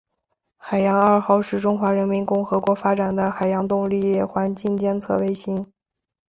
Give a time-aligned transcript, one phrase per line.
[0.57, 5.71] 海洋二号是中华人民共和国发展的海洋动力环境监测卫星。